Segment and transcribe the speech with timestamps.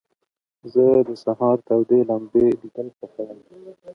[0.73, 3.39] زه د سهار تود لمبې لیدل خوښوم.